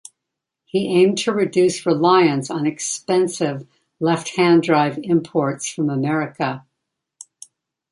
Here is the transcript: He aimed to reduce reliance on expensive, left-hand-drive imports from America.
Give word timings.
He 0.65 0.87
aimed 0.99 1.19
to 1.19 1.31
reduce 1.31 1.85
reliance 1.85 2.49
on 2.49 2.65
expensive, 2.65 3.67
left-hand-drive 3.99 4.97
imports 5.03 5.69
from 5.71 5.91
America. 5.91 6.65